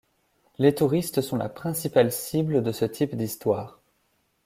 [0.57, 3.79] Les touristes sont la principale cible de ce type d'histoires.